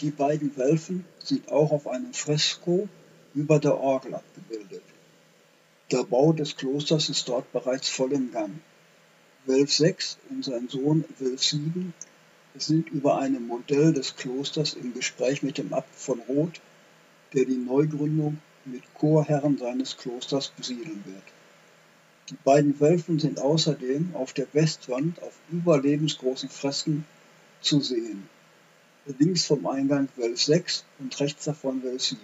Die 0.00 0.10
beiden 0.10 0.56
Welfen 0.56 1.06
sind 1.18 1.50
auch 1.50 1.72
auf 1.72 1.86
einem 1.86 2.12
Fresko 2.12 2.88
über 3.34 3.58
der 3.58 3.78
Orgel 3.78 4.14
abgebildet. 4.14 4.82
Der 5.90 6.02
Bau 6.02 6.32
des 6.32 6.56
Klosters 6.56 7.08
ist 7.08 7.28
dort 7.28 7.50
bereits 7.52 7.88
voll 7.88 8.12
im 8.12 8.30
Gang. 8.32 8.58
Welf 9.46 9.72
6 9.72 10.18
und 10.30 10.44
sein 10.44 10.68
Sohn 10.68 11.04
Welf 11.18 11.42
7 11.42 11.94
sind 12.56 12.88
über 12.90 13.18
einem 13.18 13.46
Modell 13.46 13.92
des 13.92 14.16
Klosters 14.16 14.74
im 14.74 14.92
Gespräch 14.92 15.42
mit 15.42 15.58
dem 15.58 15.72
Abt 15.72 15.94
von 15.94 16.20
Roth, 16.20 16.60
der 17.32 17.44
die 17.44 17.56
Neugründung 17.56 18.38
mit 18.64 18.82
Chorherren 18.94 19.58
seines 19.58 19.96
Klosters 19.96 20.48
besiedeln 20.48 21.02
wird. 21.04 21.22
Die 22.30 22.36
beiden 22.44 22.80
Wölfen 22.80 23.20
sind 23.20 23.38
außerdem 23.38 24.14
auf 24.14 24.32
der 24.32 24.46
Westwand 24.52 25.22
auf 25.22 25.38
überlebensgroßen 25.50 26.48
Fresken 26.48 27.04
zu 27.60 27.80
sehen. 27.80 28.28
Links 29.18 29.46
vom 29.46 29.66
Eingang 29.66 30.08
Wölf 30.16 30.42
6 30.42 30.84
und 30.98 31.18
rechts 31.20 31.44
davon 31.44 31.84
Wölf 31.84 32.02
7. 32.02 32.20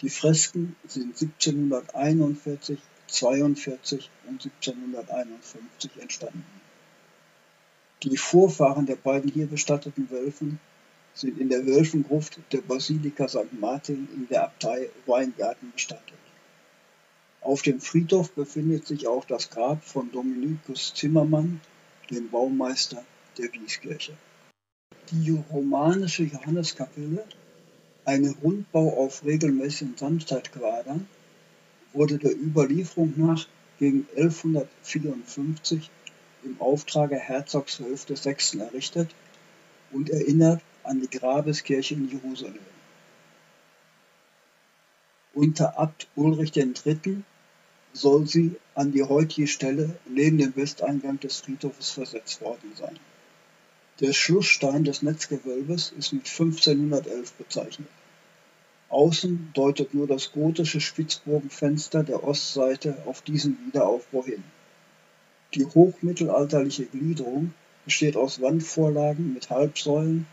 Die 0.00 0.10
Fresken 0.10 0.76
sind 0.86 1.20
1741, 1.20 2.78
42 3.08 4.10
und 4.28 4.44
1751 4.44 5.90
entstanden. 6.00 6.44
Die 8.04 8.16
Vorfahren 8.16 8.86
der 8.86 8.96
beiden 8.96 9.30
hier 9.30 9.46
bestatteten 9.46 10.10
Wölfen 10.10 10.60
sind 11.14 11.38
in 11.38 11.48
der 11.48 11.66
Wölfengruft 11.66 12.40
der 12.52 12.62
Basilika 12.62 13.28
St. 13.28 13.52
Martin 13.58 14.08
in 14.14 14.28
der 14.28 14.44
Abtei 14.44 14.88
Weingarten 15.06 15.70
bestattet. 15.72 16.18
Auf 17.42 17.62
dem 17.62 17.80
Friedhof 17.80 18.32
befindet 18.32 18.86
sich 18.86 19.06
auch 19.06 19.24
das 19.24 19.50
Grab 19.50 19.84
von 19.84 20.10
Dominikus 20.12 20.94
Zimmermann, 20.94 21.60
dem 22.10 22.30
Baumeister 22.30 23.04
der 23.36 23.52
Wieskirche. 23.52 24.12
Die 25.10 25.30
romanische 25.50 26.22
Johanneskapelle 26.22 27.24
eine 28.04 28.34
Rundbau 28.42 29.04
auf 29.04 29.24
regelmäßigen 29.24 29.96
Sandsteinquadern 29.96 31.06
wurde 31.92 32.18
der 32.18 32.32
Überlieferung 32.32 33.12
nach 33.16 33.46
gegen 33.78 34.06
1154 34.16 35.90
im 36.44 36.60
Auftrage 36.60 37.16
Herzogs 37.16 37.80
Wolf 37.80 38.08
VI. 38.08 38.58
errichtet 38.58 39.14
und 39.92 40.10
erinnert 40.10 40.62
an 40.84 41.00
die 41.00 41.10
Grabeskirche 41.10 41.94
in 41.94 42.08
Jerusalem. 42.08 42.58
Unter 45.34 45.78
Abt 45.78 46.08
Ulrich 46.14 46.56
III. 46.56 47.22
soll 47.92 48.26
sie 48.26 48.56
an 48.74 48.92
die 48.92 49.02
heutige 49.02 49.46
Stelle 49.46 49.96
neben 50.06 50.38
dem 50.38 50.54
Westeingang 50.56 51.20
des 51.20 51.40
Friedhofes 51.40 51.90
versetzt 51.90 52.40
worden 52.40 52.72
sein. 52.76 52.98
Der 54.00 54.12
Schlussstein 54.12 54.84
des 54.84 55.02
Netzgewölbes 55.02 55.92
ist 55.96 56.12
mit 56.12 56.26
1511 56.26 57.32
bezeichnet. 57.34 57.88
Außen 58.88 59.52
deutet 59.54 59.94
nur 59.94 60.06
das 60.06 60.32
gotische 60.32 60.80
Spitzbogenfenster 60.80 62.02
der 62.02 62.24
Ostseite 62.24 62.98
auf 63.06 63.22
diesen 63.22 63.56
Wiederaufbau 63.66 64.24
hin. 64.24 64.44
Die 65.54 65.64
hochmittelalterliche 65.64 66.84
Gliederung 66.86 67.54
besteht 67.84 68.16
aus 68.16 68.40
Wandvorlagen 68.42 69.32
mit 69.32 69.48
Halbsäulen, 69.48 70.26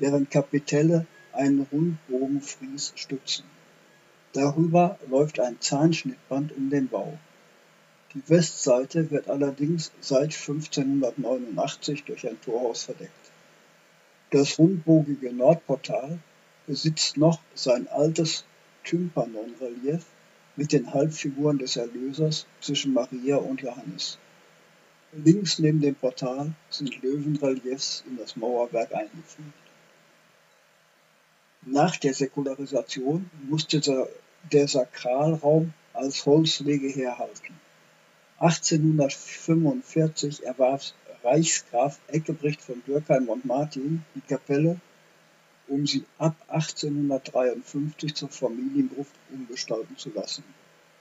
deren 0.00 0.28
Kapitelle 0.28 1.06
einen 1.32 1.66
Rundbogenfries 1.70 2.92
stützen. 2.96 3.44
Darüber 4.32 4.98
läuft 5.08 5.40
ein 5.40 5.60
Zahnschnittband 5.60 6.56
um 6.56 6.70
den 6.70 6.88
Bau. 6.88 7.18
Die 8.14 8.22
Westseite 8.28 9.10
wird 9.10 9.28
allerdings 9.28 9.92
seit 10.00 10.34
1589 10.34 12.04
durch 12.04 12.28
ein 12.28 12.40
Torhaus 12.40 12.84
verdeckt. 12.84 13.12
Das 14.30 14.58
rundbogige 14.58 15.32
Nordportal 15.32 16.18
besitzt 16.66 17.16
noch 17.16 17.40
sein 17.54 17.88
altes 17.88 18.44
Tympanonrelief 18.84 20.04
mit 20.56 20.72
den 20.72 20.92
Halbfiguren 20.92 21.58
des 21.58 21.76
Erlösers 21.76 22.46
zwischen 22.60 22.92
Maria 22.92 23.36
und 23.36 23.62
Johannes. 23.62 24.18
Links 25.12 25.58
neben 25.58 25.80
dem 25.80 25.96
Portal 25.96 26.52
sind 26.70 27.02
Löwenreliefs 27.02 28.04
in 28.06 28.16
das 28.16 28.36
Mauerwerk 28.36 28.94
eingefügt. 28.94 29.59
Nach 31.66 31.94
der 31.96 32.14
Säkularisation 32.14 33.28
musste 33.48 34.08
der 34.50 34.66
Sakralraum 34.66 35.74
als 35.92 36.24
Holzwege 36.24 36.88
herhalten. 36.88 37.60
1845 38.38 40.42
erwarb 40.44 40.80
Reichsgraf 41.22 42.00
Eckebrecht 42.08 42.62
von 42.62 42.82
Dürkheim 42.86 43.28
und 43.28 43.44
Martin 43.44 44.06
die 44.14 44.22
Kapelle, 44.22 44.80
um 45.68 45.86
sie 45.86 46.06
ab 46.16 46.34
1853 46.48 48.14
zur 48.14 48.30
Familiengruft 48.30 49.14
umgestalten 49.30 49.98
zu 49.98 50.08
lassen, 50.10 50.44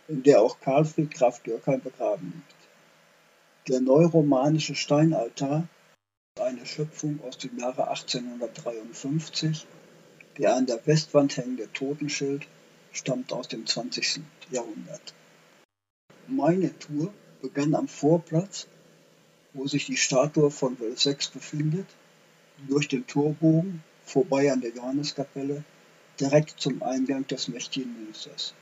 in 0.10 0.24
der 0.24 0.42
auch 0.42 0.60
Karlfried 0.60 1.12
Graf 1.12 1.40
Dürkheim 1.40 1.80
begraben 1.82 2.34
liegt. 2.36 2.56
Der 3.70 3.80
neuromanische 3.80 4.76
Steinaltar 4.76 5.70
eine 6.40 6.66
Schöpfung 6.66 7.22
aus 7.26 7.38
dem 7.38 7.58
Jahre 7.58 7.88
1853. 7.88 9.66
Der 10.40 10.56
an 10.56 10.66
der 10.66 10.80
Westwand 10.88 11.36
hängende 11.36 11.68
Totenschild 11.74 12.48
stammt 12.94 13.34
aus 13.34 13.50
dem 13.50 13.66
20. 13.66 14.22
Jahrhundert. 14.50 15.14
Meine 16.28 16.78
Tour 16.80 17.14
begann 17.42 17.76
am 17.76 17.90
Vorplatz, 17.90 18.66
wo 19.52 19.68
sich 19.68 19.86
die 19.86 19.98
Statue 19.98 20.50
von 20.50 20.80
Wölf 20.80 21.02
6 21.02 21.28
befindet, 21.32 21.88
durch 22.70 22.88
den 22.88 23.06
Torbogen, 23.06 23.84
vorbei 24.06 24.50
an 24.50 24.62
der 24.62 24.72
Johanneskapelle, 24.72 25.66
direkt 26.22 26.58
zum 26.58 26.84
Eingang 26.84 27.28
des 27.28 27.50
mächtigen 27.50 28.06
Münsters. 28.06 28.54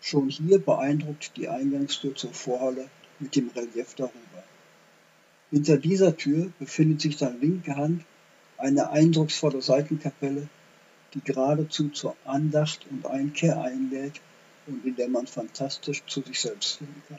Schon 0.00 0.30
hier 0.30 0.58
beeindruckt 0.58 1.36
die 1.36 1.48
Eingangstür 1.50 2.14
zur 2.14 2.32
Vorhalle 2.32 2.88
mit 3.18 3.36
dem 3.36 3.50
Relief 3.50 3.94
darüber. 3.96 4.44
Hinter 5.50 5.76
dieser 5.76 6.16
Tür 6.16 6.50
befindet 6.58 7.02
sich 7.02 7.18
dann 7.18 7.38
linke 7.38 7.76
Hand 7.76 8.02
eine 8.56 8.90
eindrucksvolle 8.90 9.60
Seitenkapelle, 9.60 10.48
die 11.16 11.22
geradezu 11.24 11.88
zur 11.88 12.14
Andacht 12.26 12.86
und 12.90 13.06
Einkehr 13.06 13.60
einlädt 13.60 14.20
und 14.66 14.84
in 14.84 14.96
der 14.96 15.08
man 15.08 15.26
fantastisch 15.26 16.02
zu 16.06 16.20
sich 16.20 16.40
selbst 16.40 16.76
finden 16.76 17.02
kann. 17.08 17.18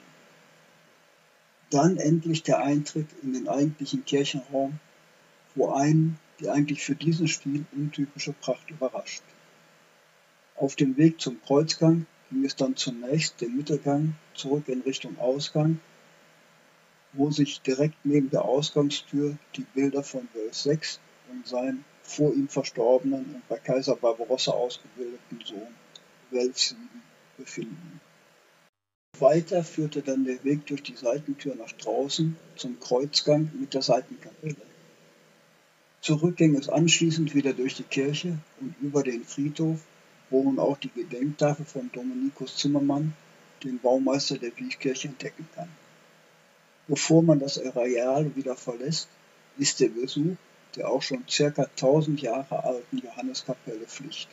Dann 1.72 1.98
endlich 1.98 2.44
der 2.44 2.60
Eintritt 2.60 3.08
in 3.24 3.34
den 3.34 3.50
eigentlichen 3.50 4.06
Kirchenraum, 4.06 4.80
wo 5.56 5.72
einen 5.72 6.20
die 6.40 6.50
eigentlich 6.50 6.84
für 6.84 6.96
diesen 6.96 7.28
Stil 7.28 7.66
untypische 7.72 8.34
Pracht 8.34 8.70
überrascht. 8.70 9.24
Auf 10.56 10.76
dem 10.76 10.96
Weg 10.96 11.20
zum 11.20 11.42
Kreuzgang 11.42 12.06
ging 12.30 12.46
es 12.46 12.56
dann 12.56 12.76
zunächst 12.76 13.42
den 13.42 13.58
Mittelgang 13.58 14.16
zurück 14.36 14.68
in 14.68 14.82
Richtung 14.82 15.18
Ausgang, 15.18 15.80
wo 17.14 17.32
sich 17.32 17.62
direkt 17.62 17.98
neben 18.04 18.30
der 18.30 18.46
Ausgangstür 18.46 19.38
die 19.56 19.66
Bilder 19.74 20.04
von 20.04 20.28
Wölf 20.34 20.54
6 20.54 21.00
und 21.32 21.48
seinem 21.48 21.84
vor 22.08 22.34
ihm 22.34 22.48
verstorbenen 22.48 23.26
und 23.36 23.48
bei 23.50 23.58
Kaiser 23.58 23.98
Barbarossa 23.98 24.52
ausgebildeten 24.52 25.42
Sohn 25.46 25.76
7 26.32 26.78
befinden. 27.38 28.00
Weiter 29.20 29.64
führte 29.64 30.02
dann 30.02 30.24
der 30.24 30.44
Weg 30.44 30.66
durch 30.68 30.84
die 30.84 30.96
Seitentür 30.96 31.56
nach 31.56 31.72
draußen 31.74 32.38
zum 32.56 32.80
Kreuzgang 32.80 33.52
mit 33.60 33.74
der 33.74 33.82
Seitenkapelle. 33.82 34.56
Zurück 36.02 36.38
ging 36.38 36.56
es 36.56 36.70
anschließend 36.70 37.36
wieder 37.36 37.54
durch 37.54 37.76
die 37.76 37.84
Kirche 37.84 38.38
und 38.62 38.76
über 38.82 39.04
den 39.04 39.26
Friedhof, 39.26 39.80
wo 40.30 40.44
man 40.44 40.60
auch 40.60 40.78
die 40.78 40.92
Gedenktafel 40.92 41.66
von 41.66 41.90
Dominikus 41.92 42.56
Zimmermann, 42.56 43.14
den 43.64 43.80
Baumeister 43.80 44.38
der 44.38 44.56
Wieskirche, 44.56 45.10
entdecken 45.10 45.48
kann. 45.56 45.70
Bevor 46.88 47.22
man 47.22 47.40
das 47.40 47.60
Areal 47.60 48.34
wieder 48.36 48.56
verlässt, 48.56 49.10
ist 49.58 49.80
der 49.82 49.90
Besuch 49.90 50.38
der 50.78 50.90
auch 50.90 51.02
schon 51.02 51.24
circa 51.28 51.64
1000 51.64 52.22
Jahre 52.22 52.64
alten 52.64 53.00
Johanneskapelle 53.00 53.86
Pflicht. 53.86 54.30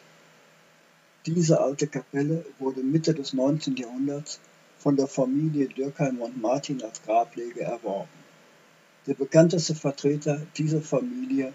Diese 1.27 1.61
alte 1.61 1.87
Kapelle 1.87 2.45
wurde 2.59 2.83
Mitte 2.83 3.15
des 3.15 3.33
19. 3.33 3.77
Jahrhunderts 3.77 4.41
von 4.79 4.97
der 4.97 5.09
Familie 5.09 5.69
Dürkheim 5.69 6.21
und 6.21 6.41
Martin 6.41 6.83
als 6.83 7.03
Grablege 7.03 7.63
erworben. 7.63 8.11
Der 9.07 9.15
bekannteste 9.15 9.75
Vertreter 9.75 10.43
dieser 10.57 10.83
Familie 10.83 11.55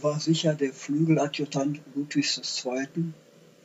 war 0.00 0.18
sicher 0.20 0.54
der 0.54 0.72
Flügeladjutant 0.72 1.80
Ludwigs 1.94 2.64
II., 2.64 3.12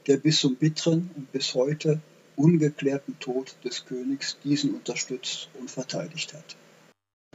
der 0.07 0.17
bis 0.17 0.39
zum 0.39 0.55
bitteren 0.55 1.09
und 1.15 1.31
bis 1.31 1.53
heute 1.53 2.01
ungeklärten 2.35 3.17
Tod 3.19 3.55
des 3.63 3.85
Königs 3.85 4.37
diesen 4.43 4.73
unterstützt 4.73 5.49
und 5.59 5.69
verteidigt 5.69 6.33
hat. 6.33 6.55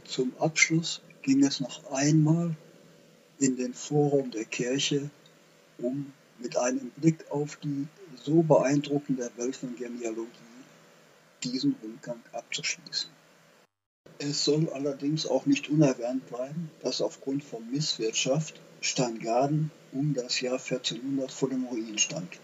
Zum 0.03 0.33
Abschluss 0.39 1.01
ging 1.21 1.43
es 1.43 1.59
noch 1.59 1.91
einmal 1.91 2.55
in 3.39 3.57
den 3.57 3.73
Forum 3.73 4.31
der 4.31 4.45
Kirche, 4.45 5.09
um 5.77 6.13
mit 6.39 6.57
einem 6.57 6.91
Blick 6.97 7.29
auf 7.31 7.57
die 7.57 7.87
so 8.23 8.43
beeindruckende 8.43 9.29
Welfengenealogie 9.37 10.29
diesen 11.43 11.75
Rundgang 11.81 12.21
abzuschließen. 12.31 13.09
Es 14.17 14.45
soll 14.45 14.69
allerdings 14.69 15.25
auch 15.25 15.45
nicht 15.45 15.69
unerwähnt 15.69 16.27
bleiben, 16.27 16.71
dass 16.81 17.01
aufgrund 17.01 17.43
von 17.43 17.69
Misswirtschaft 17.69 18.59
Steingaden 18.81 19.71
um 19.91 20.13
das 20.13 20.39
Jahr 20.41 20.59
1400 20.59 21.31
vor 21.31 21.49
dem 21.49 21.65
Ruin 21.65 21.97
stand. 21.97 22.39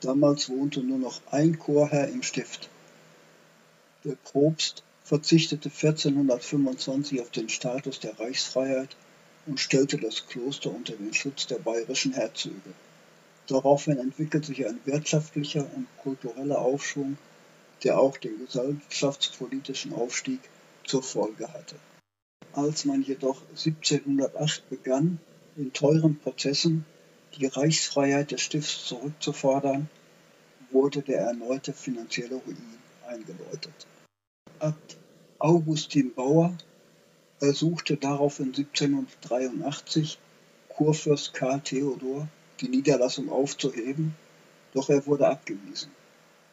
Damals 0.00 0.48
wohnte 0.48 0.80
nur 0.80 0.98
noch 0.98 1.20
ein 1.30 1.58
Chorherr 1.58 2.08
im 2.08 2.22
Stift. 2.22 2.68
Der 4.04 4.16
Propst 4.16 4.82
verzichtete 5.04 5.68
1425 5.68 7.20
auf 7.20 7.30
den 7.30 7.48
Status 7.48 8.00
der 8.00 8.18
Reichsfreiheit 8.18 8.96
und 9.46 9.60
stellte 9.60 9.98
das 9.98 10.26
Kloster 10.26 10.70
unter 10.72 10.94
den 10.94 11.12
Schutz 11.14 11.46
der 11.46 11.58
bayerischen 11.58 12.12
Herzöge. 12.12 12.72
Daraufhin 13.48 13.98
entwickelte 13.98 14.48
sich 14.48 14.66
ein 14.66 14.80
wirtschaftlicher 14.84 15.66
und 15.74 15.86
kultureller 15.98 16.60
Aufschwung, 16.60 17.18
der 17.82 17.98
auch 17.98 18.16
den 18.16 18.38
gesellschaftspolitischen 18.38 19.92
Aufstieg 19.92 20.40
zur 20.84 21.02
Folge 21.02 21.52
hatte. 21.52 21.76
Als 22.52 22.84
man 22.84 23.02
jedoch 23.02 23.42
1708 23.50 24.68
begann, 24.68 25.18
in 25.56 25.72
teuren 25.72 26.18
Prozessen 26.18 26.84
die 27.36 27.46
Reichsfreiheit 27.46 28.30
des 28.30 28.42
Stifts 28.42 28.84
zurückzufordern, 28.86 29.88
wurde 30.70 31.02
der 31.02 31.20
erneute 31.20 31.72
finanzielle 31.72 32.36
Ruin 32.36 32.56
eingeläutet. 33.06 33.86
Abt 34.58 34.96
Augustin 35.38 36.14
Bauer 36.14 36.56
ersuchte 37.42 37.96
daraufhin 37.96 38.54
1783 38.54 40.18
Kurfürst 40.68 41.34
Karl 41.34 41.60
Theodor 41.60 42.28
die 42.60 42.68
Niederlassung 42.68 43.30
aufzuheben, 43.30 44.14
doch 44.72 44.88
er 44.88 45.04
wurde 45.06 45.26
abgewiesen. 45.26 45.90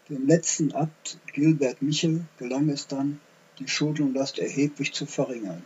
Dem 0.10 0.26
letzten 0.28 0.72
Abt 0.72 1.20
Gilbert 1.32 1.84
Michel 1.84 2.26
gelang 2.40 2.70
es 2.70 2.88
dann, 2.88 3.20
die 3.60 3.68
Schuldenlast 3.68 4.40
erheblich 4.40 4.92
zu 4.94 5.06
verringern. 5.06 5.62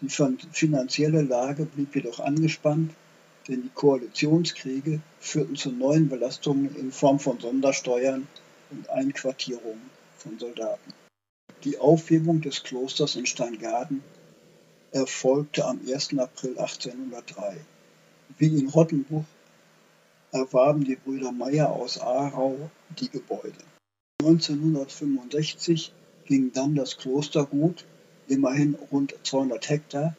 Die 0.00 0.08
finanzielle 0.08 1.22
Lage 1.22 1.64
blieb 1.64 1.96
jedoch 1.96 2.20
angespannt, 2.20 2.92
denn 3.48 3.62
die 3.62 3.70
Koalitionskriege 3.74 5.00
führten 5.18 5.56
zu 5.56 5.72
neuen 5.72 6.08
Belastungen 6.08 6.76
in 6.76 6.92
Form 6.92 7.18
von 7.18 7.40
Sondersteuern 7.40 8.28
und 8.70 8.90
Einquartierungen 8.90 9.90
von 10.18 10.38
Soldaten. 10.38 10.92
Die 11.64 11.78
Aufhebung 11.78 12.42
des 12.42 12.62
Klosters 12.62 13.16
in 13.16 13.26
Steingaden 13.26 14.04
erfolgte 14.96 15.64
am 15.66 15.80
1. 15.86 16.18
April 16.18 16.58
1803. 16.58 17.58
Wie 18.38 18.58
in 18.58 18.68
Rottenbuch 18.68 19.24
erwarben 20.32 20.84
die 20.84 20.96
Brüder 20.96 21.32
Meyer 21.32 21.70
aus 21.70 22.00
Aarau 22.00 22.70
die 22.98 23.10
Gebäude. 23.10 23.52
1965 24.22 25.92
ging 26.24 26.52
dann 26.52 26.74
das 26.74 26.96
Klostergut, 26.96 27.84
immerhin 28.26 28.76
rund 28.90 29.14
200 29.22 29.68
Hektar, 29.68 30.16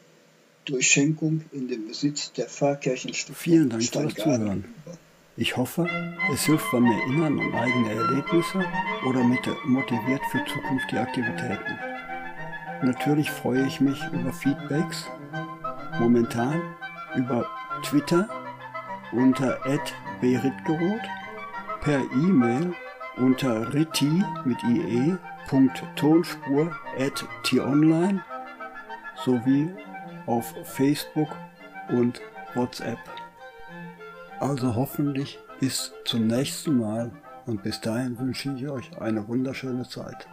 durch 0.66 0.88
Schenkung 0.88 1.42
in 1.52 1.68
den 1.68 1.88
Besitz 1.88 2.32
der 2.34 2.48
Pfarrkirchenstiftung 2.48 3.36
Vielen 3.36 3.70
Dank 3.70 3.84
fürs 3.84 4.14
Zuhören. 4.14 4.66
Ich 5.38 5.56
hoffe, 5.58 5.88
es 6.34 6.46
hilft 6.46 6.66
beim 6.72 6.86
Erinnern 6.86 7.40
an 7.40 7.54
eigene 7.54 7.94
Erlebnisse 7.94 8.66
oder 9.08 9.24
motiviert 9.24 10.22
für 10.32 10.44
zukünftige 10.46 11.02
Aktivitäten. 11.02 11.80
Natürlich 12.82 13.32
freue 13.32 13.66
ich 13.66 13.82
mich 13.82 14.02
über 14.14 14.32
Feedbacks, 14.32 15.10
momentan 16.00 16.62
über 17.16 17.46
Twitter 17.84 18.30
unter 19.12 19.58
@beritgeroth, 20.22 21.02
per 21.82 22.00
E-Mail 22.14 22.74
unter 23.18 23.74
ritti 23.74 24.24
mit 24.46 24.64
ie.tonspur 24.64 25.16
at 27.00 27.26
t-online 27.44 28.24
sowie 29.26 29.72
auf 30.28 30.54
Facebook 30.64 31.30
und 31.90 32.22
WhatsApp. 32.54 33.00
Also 34.40 34.76
hoffentlich 34.76 35.40
bis 35.60 35.94
zum 36.06 36.28
nächsten 36.28 36.78
Mal 36.78 37.12
und 37.48 37.64
bis 37.64 37.82
dahin 37.82 38.20
wünsche 38.20 38.54
ich 38.54 38.68
euch 38.68 38.96
eine 39.02 39.28
wunderschöne 39.28 39.88
Zeit. 39.88 40.28